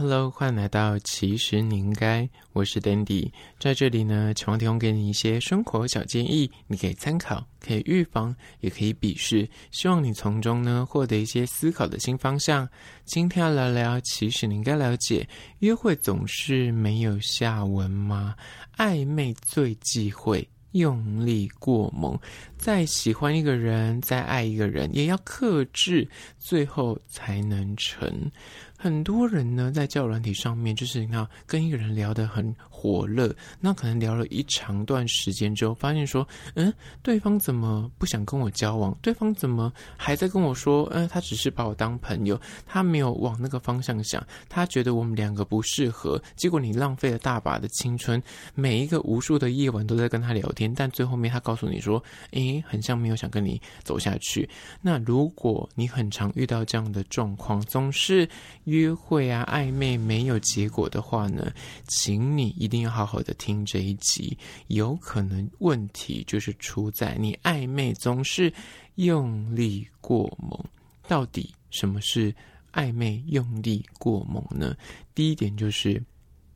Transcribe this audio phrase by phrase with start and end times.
[0.00, 12.68] Hello，欢迎来到其实你应该，我是 Dandy，在这里呢，希望提供给你一些生活小建议，你可以参考，可以预防，也可以鄙视，希望你从中呢获得一些思考的新方向。
[13.06, 15.28] 今天要聊聊，其实你应该了解，
[15.58, 18.36] 约会总是没有下文吗？
[18.76, 22.18] 暧昧最忌讳用力过猛，
[22.56, 26.08] 再喜欢一个人，再爱一个人，也要克制，
[26.38, 28.30] 最后才能成。
[28.76, 36.24] 很多人呢，在交友软体上面，就是你看跟一个人聊得很火热，那可能聊了一长段时间之后，发现说，
[36.54, 38.96] 嗯，对方怎么不想跟我交往？
[39.02, 46.22] 对方怎么还在跟我说，嗯，他只是把我当朋友，他没有往那个方向想，他觉得我们两个不适合。
[46.36, 48.22] 结果你浪费了大把的青春，
[48.54, 52.00] 每一个无数的夜晚都在跟他聊天，但最后面他告诉你说，
[52.30, 54.48] 诶，很像没有想跟你走下去。
[54.80, 58.28] 那如果你很常遇到这样的状况，总是。
[58.64, 61.50] 约会啊，暧昧没有结果的话呢，
[61.86, 64.36] 请你一定要好好的听这一集。
[64.66, 68.52] 有可能问题就是出在你暧昧总是
[68.96, 70.62] 用力过猛。
[71.06, 72.34] 到底什么是
[72.74, 74.76] 暧昧用力过猛呢？
[75.14, 75.94] 第一点就是，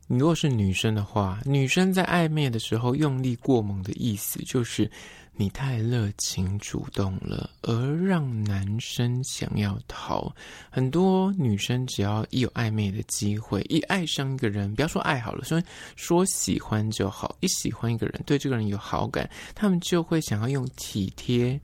[0.05, 4.89] 你如果是女生的话，女生在暧昧的时候用力过猛的意思就是。
[5.35, 10.33] 你太热情主动了，而让男生想要逃。
[10.69, 15.61] 很多女生只要一有暧昧的机会，一爱上一个人，不要说爱好了，说
[15.95, 17.35] 说喜欢就好。
[17.39, 21.59] 一喜欢一个人，对这个人有好感，他们就会想要用体贴。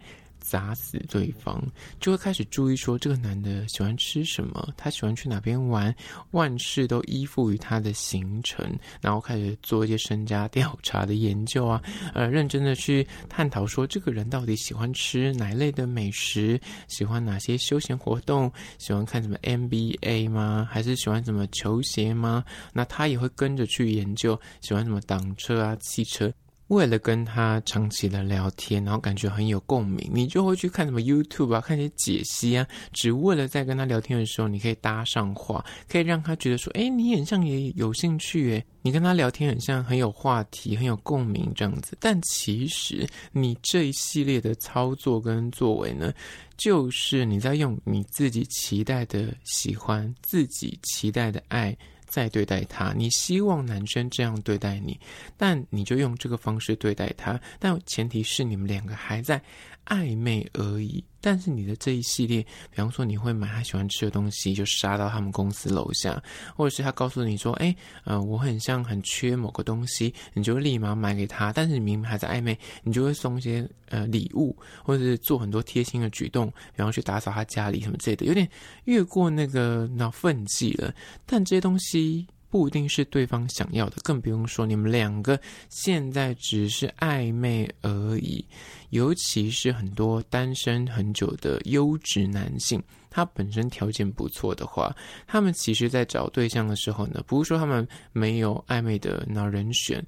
[0.49, 1.61] 砸死对方，
[1.99, 5.95] 就会开始注意说这个男的喜欢吃什么，他喜欢去哪边玩，
[6.31, 8.65] 万事都依附于他的行程，
[8.99, 11.79] 然后开始做一些身家调查的研究啊，
[12.15, 20.67] 呃，认真的去探讨说这个人到底喜欢吃哪一类的美食，喜欢哪些休闲活动，喜欢看什么 NBA 吗？
[20.71, 22.43] 还是喜欢什么球鞋吗？
[22.73, 26.33] 那他也会跟着去研究，喜欢什么挡车啊，汽车。
[26.69, 41.97] 为了跟他长期的聊天，然后感觉很有共鸣，你就会去看什么 YouTube 啊，看一些解析啊，只为了在跟他聊天的时候，你可以搭上话，可以让他觉得说，哎，你很像也有兴趣，诶，你跟他聊天很像很有话题，很有共鸣这样子。
[41.99, 46.13] 但其实你这一系列的操作跟作为呢，
[46.55, 51.75] 就是你在用你自己期待的喜欢，自己期待的爱。
[52.09, 54.99] 再对待他，你希望男生这样对待你，
[55.37, 59.41] 但你就用这个方式对待他，但前提是你们两个还在
[59.85, 61.03] 暧昧而已。
[61.21, 66.21] 但是你的这一系列，比方说你会买他喜欢吃的东西，就杀到他们公司楼下，
[66.55, 71.51] 或者是他告诉你说，哎，呃，我很像很缺某个东西，你就立马买给他。
[71.51, 78.49] 但是你明明还在暧昧，你就会送一些呃礼物，或者是做很多贴心的举动，比方去打扫他家里什么之类的，有点
[78.85, 80.93] 越过那个那分际了。
[81.25, 82.27] 但这些东西。
[82.49, 85.39] 不一定是对方想要的，更不用说你们两个
[85.69, 88.43] 现在只是暧昧而已。
[88.89, 94.95] 尤其是很多单身很久的优质男性，他本身条件不错的话，
[95.27, 100.03] 他们其实在找对象的时候呢，不是说他们没有暧昧的那人选，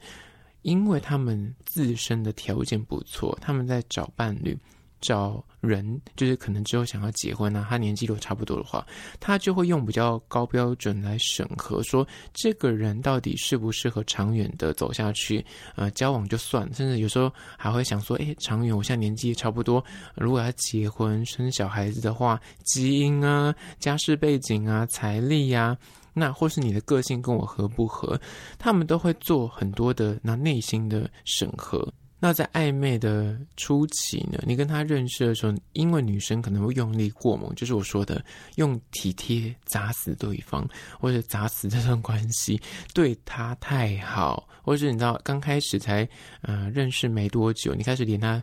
[0.63, 4.57] 因为他们自身的条件不错，他们在找伴侣。
[5.01, 8.85] 找人就是可能之后想要结婚啊，他年纪都差不多的话，
[9.19, 15.43] 他就会用比较高标准来审核，说这个人到底适不适合长远的走下去，
[15.75, 19.83] 呃，交往就算，甚至有时候还会想说，诶，长远，我现在年纪也差不多，
[20.15, 25.77] 如果要结婚生小孩子的话，基因啊、家世背景啊、财力呀、
[26.13, 28.19] 那或是你的个性跟我合不合，
[28.59, 31.91] 他们都会做很多的那内心的审核。
[32.23, 38.23] 那在暧昧的初期呢，你跟他认识的时候，因为女生可能会用力过猛，就是我说的
[38.57, 40.65] 用体贴砸死对方，
[40.99, 42.61] 或者砸死这段关系，
[42.93, 46.07] 对他太好，或者你知道刚开始才
[46.43, 48.41] 呃认识没多久，你开始连他。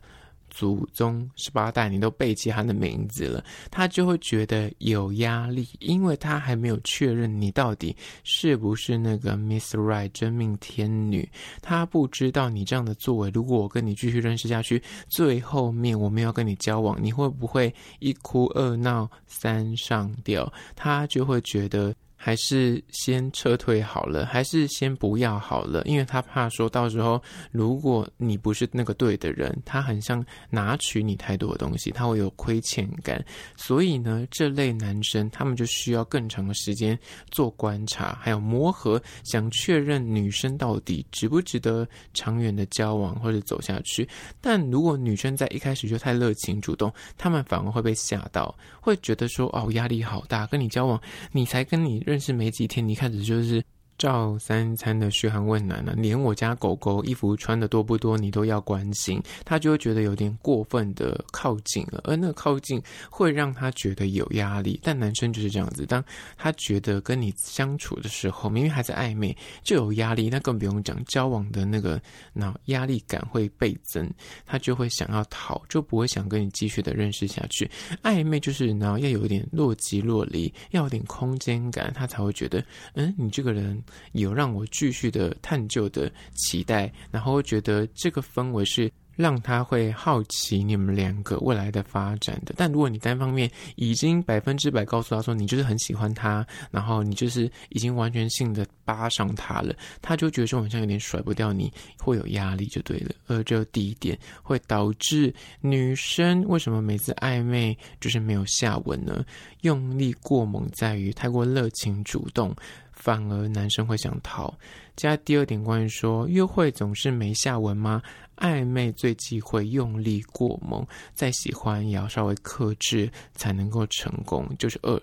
[0.51, 11.29] 祖宗十八代，你都背起他的名字了，他就会觉得有压力，因为他还没有确认你到底是不是那个 Miss Right 真命天女，
[11.61, 20.53] 他不知道你这样的作为，如果我跟你继续认识下去，最后面我没有跟你交往，你会不会一哭二闹三上吊？
[20.75, 21.95] 他就会觉得。
[22.21, 27.23] 还是先撤退好了，还是先不要好了，因为他怕说到时候，
[27.53, 33.25] 如果你不是那个对的人，他很像拿取你太多的东西，他会有亏欠感。
[33.57, 36.99] 所以呢，这类男生他们就需要更长的时间
[37.31, 44.07] 做观察，还有磨合，想确认女生到底值不值得长远的交往或者走下去。
[44.41, 51.01] 但如果女生在一开始就太热情主动，他们反而会被吓到，会觉得说哦，压力好大，跟你交往，
[51.31, 52.03] 你才跟你。
[52.09, 53.63] 认识没几天，你开始就是。
[53.99, 62.81] 照三餐的嘘寒问暖呢，连我家狗狗衣服穿的多不多，你都要关心，他就会觉得有点过分的靠近了，而那个靠近
[63.11, 64.79] 会让他觉得有压力。
[64.83, 66.03] 但男生就是这样子，当
[66.37, 72.01] 他觉得跟你相处的时候，明明还在暧昧就有压力，那更不用讲交往的那个
[72.33, 74.09] 那压力感会倍增，
[74.47, 77.69] 他就会想要逃，就不会想跟你继续的认识下去。
[78.05, 83.83] 暧昧就是然后要有点若即若离，要有点空间感，他才会觉得嗯，你这个人。
[84.13, 92.55] 有让我继续的探究的期待，然后觉得这个氛围是让他会好奇你们两个未来的发展的。
[92.57, 103.11] 但如果你单方面已经百分之百告诉他说你就是很喜欢他，然后你就是已经完全性的扒上他了，他就觉得说好像有点甩不掉你，会有压力就对了。
[103.27, 109.25] 而这第一点会导致女生为什么每次暧昧就是没有下文呢？
[109.63, 112.55] 用力过猛在于太过热情主动。
[112.99, 114.53] 反而男生会想逃。
[114.97, 118.03] 加第二点，关于说约会总是没下文吗？
[118.37, 124.47] 暧昧最忌讳用力过猛，再喜欢也要稍微克制才能够成功。
[124.59, 125.01] 就是二。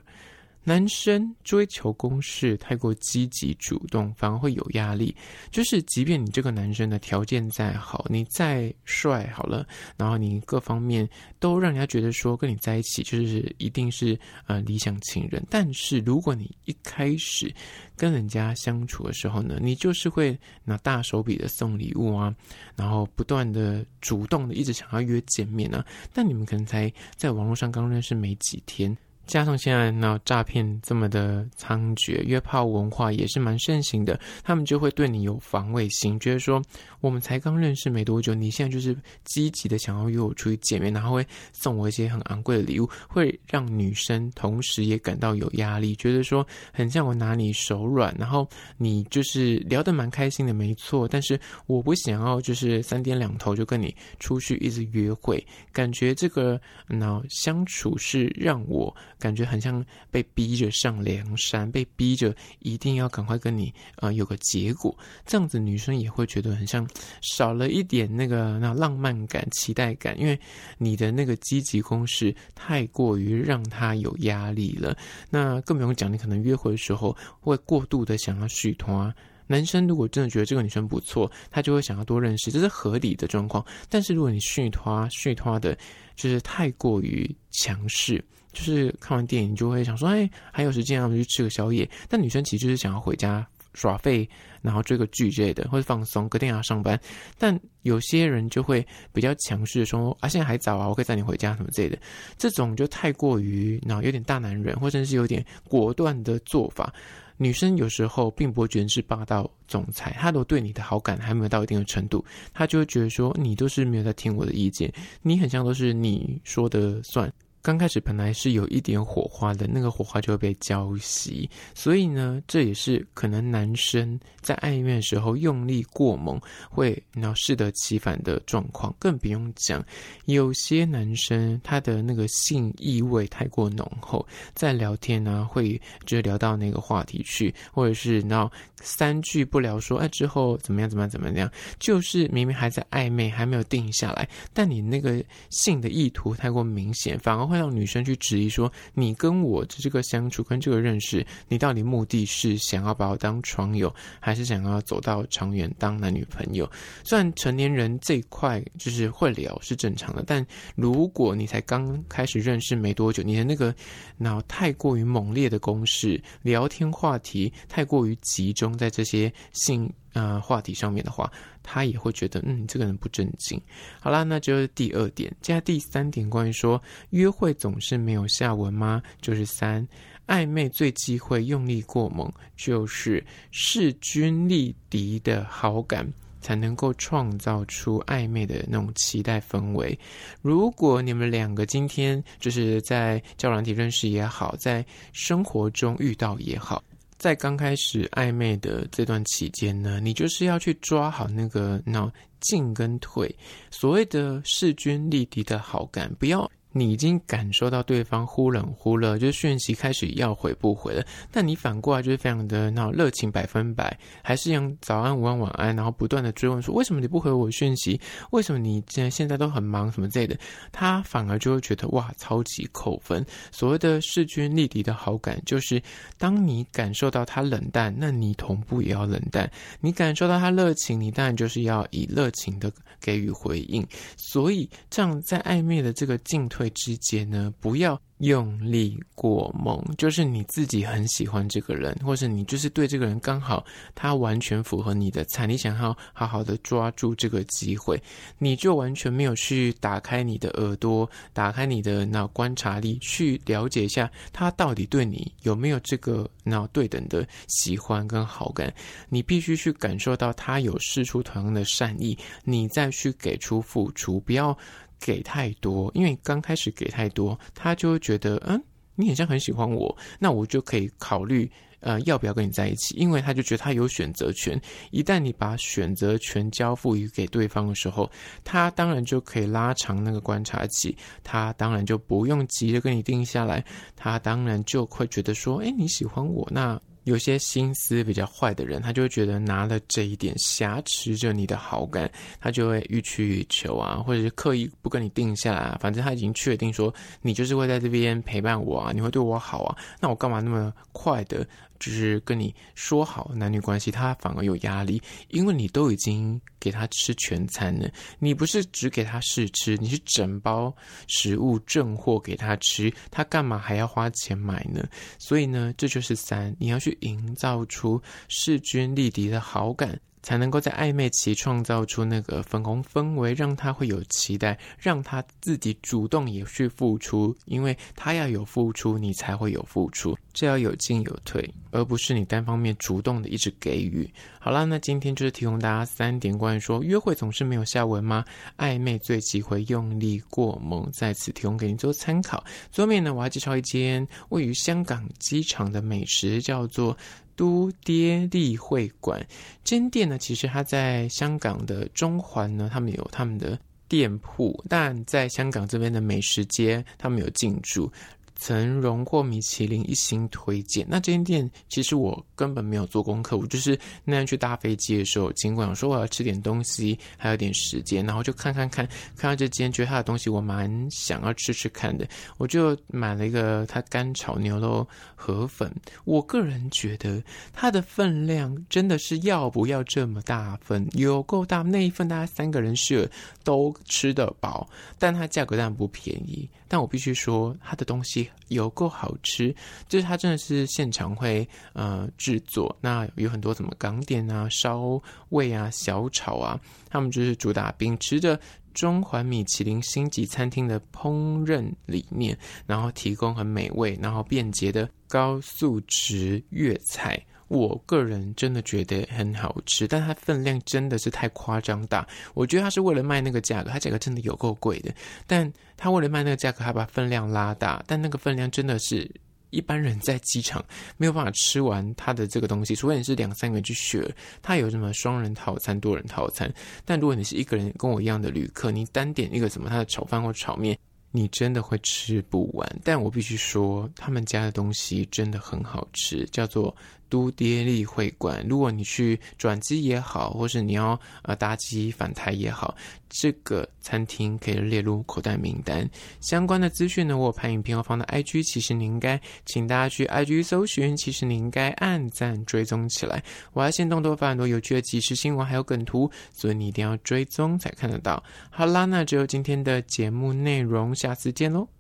[0.67, 5.15] 男生追求攻势太过积极主动，反而会有压力。
[5.51, 9.65] 就是，即便你这个男生的条件再好，你再帅好了，
[9.95, 11.07] 然后你各方面
[11.39, 15.45] 都让人家觉得说跟你在一起就是一定是呃理想情人。
[15.51, 17.53] 但是如果你一开始
[17.95, 22.33] 跟人家相处的时候呢，你就是会拿大手笔的送礼物啊，
[22.75, 28.97] 然后不断的主动的一直想要约见面啊，但你们可能才在网络上刚认识没几天。
[29.25, 36.61] 加上现在那诈骗这么的猖獗，约炮文化也是蛮盛行的，他们就会对你有防卫心，觉得说
[37.01, 58.95] 我们才刚认识没多久，你现在就是积极的想要约我出去见面，然后会送我一些很昂贵的礼物，会让女生同时也感到有压力，觉得说很像我拿你手软，然后你就是聊得蛮开心的，没错，但是我不想要就是三天两头就跟你出去一直约会，感觉这个那相处是让我。
[59.19, 66.87] 感觉很像被逼着上梁山，被逼着一定要赶快跟你呃有个结果，这样子女生也会觉得很像
[67.21, 70.39] 少了一点那个那浪漫感、期待感，因为
[70.77, 74.95] 你的那个积极攻势太过于让她有压力了。
[75.29, 79.13] 那更不用讲，你可能约会的时候会过度的想要续摊。
[79.47, 83.63] 男生如果真的觉得这个女生不错，他就会想要多认识，这是合理的状况。
[83.89, 85.77] 但是如果你续拖续拖的，
[86.15, 88.23] 就是太过于强势。
[88.55, 91.87] 就是看完电影就会想说，哎，还有时间啊，我们去吃个宵夜。
[92.07, 94.27] 但女生其实就是想要回家耍废，
[94.61, 96.97] 然后追个剧之类的，或者放松，隔天要上班。
[97.37, 101.99] 但有些人就会比较强势的说，啊，现在还早啊，我可以载你回家什么之类的。
[102.37, 106.93] 这种就太过于，然后有点大男人，或者是有点果断的做法。
[107.37, 112.23] 女生有时候并不会觉得是霸道总裁，她都对你的好感还没有到一定的程度，
[112.53, 114.89] 她就会觉得说，你都是没有在听我的意见，
[115.21, 117.29] 你很像都是你说的算。
[117.65, 126.39] 刚开始本来是有一点火花的，那个火花就会被浇熄，所以呢，这也是可能男生在暧昧的时候用力过猛，
[126.69, 128.95] 会然后适得其反的状况。
[128.99, 129.83] 更不用讲，
[130.25, 134.23] 有些男生他的那个性意味太过浓厚，
[134.53, 145.19] 在聊天呢、会就聊到那个话题去，或者是然后三句不聊说哎之后怎么样怎么样怎么样，就是明明还在暧昧还没有定下来，但你那个
[145.49, 147.54] 性的意图太过明显，反而会。
[147.55, 156.69] 会让女生去质疑说：“你跟我的这个相处，跟这个认识，你到底目的是想要把我当床友，还是想要走到长远当男女朋友？”
[157.03, 160.45] 虽然成年人这一块就是会聊是正常的，但
[160.75, 163.73] 如果你才刚开始认识没多久，你的那个
[164.17, 169.89] 脑太过于猛烈的攻势，聊天话题太过于集中在这些性。
[170.15, 171.29] 呃，话题上面的话，
[171.65, 173.59] 他也会觉得，嗯，这个人不正经。
[173.99, 175.35] 好啦，那就是第二点。
[175.41, 176.79] 接下第三点，关于说
[177.09, 179.01] 约会总是没有下文吗？
[179.19, 179.85] 就是三，
[180.27, 186.07] 暧昧最忌讳用力过猛，就是势均力敌的好感
[186.39, 189.97] 才能够创造出暧昧的那种期待氛围。
[190.43, 196.83] 如果你们两个今天就是在交友软体认识也好，在生活中遇到也好。
[197.17, 203.33] 在刚开始暧昧的这段期间呢，你就是要去抓好那个那进跟退，
[203.71, 211.01] 所谓的势均力敌的好感，不要你已经感受到对方忽冷忽热，就是讯息开始要回不回了。
[211.31, 217.97] 但你反过来就是非常的那热情百分百，还是用早安、午安、晚安，然后不断的追问说为什么你不回我讯息？
[218.31, 220.37] 为什么你现在现在都很忙什么之类的？
[220.73, 223.25] 他反而就会觉得哇，超级扣分。
[223.53, 225.81] 所谓的势均力敌的好感，就是
[226.17, 229.47] 当你感受到他冷淡，那你同步也要冷淡；
[229.79, 233.85] 你感受到他热情，你当然就是要以热情的给予回应。
[234.17, 237.99] 所以这样在暧昧的这个进退之间呢，不要。
[238.19, 248.01] 用力过猛，就是你自己很喜欢这个人，或是你就是对这个人刚好他完全符合你的菜，你想要好好的抓住这个机会，
[248.37, 258.73] 你就完全没有去打开你的耳朵，打开你的脑观察力，去了解一下他到底对你有没有这个脑对等的喜欢跟好感。
[259.09, 264.57] 你必须去感受到他有释出同样的善意，你再去给出付出，不要。
[264.99, 268.61] 给太多，因为刚开始给太多，他就会觉得，嗯，
[268.95, 271.49] 你好像很喜欢我，那我就可以考虑，
[271.79, 272.95] 呃，要不要跟你在一起？
[272.95, 274.59] 因为他就觉得他有选择权。
[274.91, 278.09] 一旦你把选择权交付于给对方的时候，
[278.43, 283.63] 他当然就可以拉长那个观察期，他当然就不用急着跟你定下来，
[283.95, 286.81] 他当然就会觉得说，诶，你喜欢我，那。
[287.05, 295.77] 有些心思比较坏的人，他就会觉得拿了这一点挟持着你的好感，他就会欲取予求啊，或者是刻意不跟你定下来啊。
[295.79, 301.47] 反正他已经确定说你就是会在这边陪伴我啊，你会对我好啊，那我干嘛那么快的？
[301.79, 307.89] 就是跟你说好男女关系，他反而有压力，因为你都已经给他吃全餐了，
[308.19, 310.75] 你不是只给他试吃，你是整包
[311.07, 314.87] 食物正货给他吃，他干嘛还要花钱买呢？
[315.19, 319.99] 所以呢，这就是三，你要去营造出势均力敌的好感。
[320.25, 334.09] 才能够在暧昧期创造出那个粉红氛围，让他会有期待，让他自己主动也去付出，因为他要有付出，你才会有付出，这要有进有退，而不是你单方面主动的一直给予。
[334.39, 338.25] 好了，那今天就是提供大家三点关于说约会总是没有下文吗？
[338.57, 342.43] 暧昧最忌讳用力过猛，在此提供给你做参考。
[342.71, 346.97] 最后面呢，我要介绍一间位于香港机场的美食，叫做。
[347.35, 349.25] 都爹利会馆
[349.63, 357.91] 间店呢，其实它在香港的中环呢，他们有他们的店铺，但在香港这边的美食街，他们有进驻。
[358.35, 360.85] 曾荣获米其林一星推荐。
[360.89, 375.73] 那这间店其实我根本没有做功课，我就是那天去搭飞机的时候，尽管我说我要吃点东西，还有点时间，然后就看看看，看到这间觉得它的东西我蛮想要吃吃看的，我就买了一个它干炒牛肉河粉。
[376.03, 377.23] 我个人觉得
[377.53, 380.87] 它的分量真的是要不要这么大份？
[380.93, 383.09] 有够大，那一份大概三个人 share
[383.43, 386.49] 都吃得饱，但它价格当然不便宜。
[386.67, 389.55] 但我必须说，它的东西有够好吃，
[389.87, 398.39] 就是它真的是现场会呃制作，那有很多什么港点啊、烧味啊、小炒啊，他们就是主打秉持着
[398.73, 407.25] 中环米其林星级餐厅的烹饪理念，然后提供很美味、然后便捷的高素质粤菜。
[407.47, 412.07] 我个人真的觉得很好吃，但它分量真的是太夸张大。
[412.33, 414.91] 我觉得它是为了卖那个价格，它价格真的有够贵的。
[415.27, 419.09] 但它为了卖那个价格，还把分量拉大，但那个分量真的是
[419.51, 420.65] 一般人在机场
[420.97, 424.09] 没有办法吃完它的这个东西，除非你是两三个人去 share。
[424.41, 426.51] 它有什么双人套餐、多人套餐，
[426.83, 430.75] 但如果你是一个人跟我一样的旅客，你单点一个什么它的炒饭或炒面，
[431.11, 432.67] 你真的会吃不完。
[432.83, 436.75] 但我必须说，他们家的东西真的很好吃，叫做。
[437.09, 442.75] 都爹利会馆，如果你去转机也好，或是你要呃搭机返台也好，
[443.09, 445.87] 这个餐厅可以列入口袋名单。
[446.21, 453.23] 相关的资讯呢，我有拍影片后放到 IG，其实你应该请大家去 IG 搜寻，其实你应该按赞追踪起来。
[453.53, 458.23] 我还限动多发很多有趣的即时新闻，还有梗图，所以你一定要追踪才看得到。
[458.49, 461.74] 好啦，那只有今天的节目内容，下次见喽。